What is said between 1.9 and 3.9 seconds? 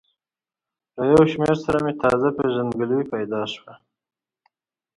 تازه پېژندګلوي پیدا شوه.